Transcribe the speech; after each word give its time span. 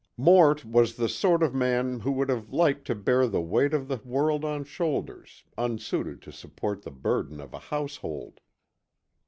Mort 0.17 0.65
was 0.65 0.95
the 0.95 1.07
sort 1.07 1.43
of 1.43 1.53
man 1.53 1.99
who 1.99 2.11
would 2.13 2.29
have 2.29 2.49
liked 2.51 2.87
to 2.87 2.95
bear 2.95 3.27
the 3.27 3.39
weight 3.39 3.71
of 3.71 3.87
the 3.87 3.97
world 4.03 4.43
on 4.43 4.63
shoulders 4.63 5.43
unsuited 5.59 6.23
to 6.23 6.31
support 6.31 6.81
the 6.81 6.89
burden 6.89 7.39
of 7.39 7.53
a 7.53 7.59
household. 7.69 8.39